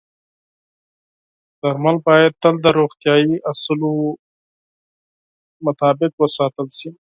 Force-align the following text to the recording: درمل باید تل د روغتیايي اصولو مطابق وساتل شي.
درمل 1.61 1.95
باید 2.07 2.31
تل 2.41 2.55
د 2.63 2.67
روغتیايي 2.79 3.35
اصولو 3.51 3.91
مطابق 5.65 6.11
وساتل 6.17 6.67
شي. 6.77 6.89